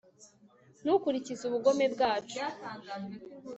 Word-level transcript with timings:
ntukurikize 0.83 1.41
ubugome 1.45 1.83
bwacu 1.93 2.41